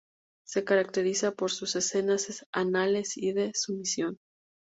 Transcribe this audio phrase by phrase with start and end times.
[0.47, 4.17] Se caracteriza por sus escenas anales y de sumisión.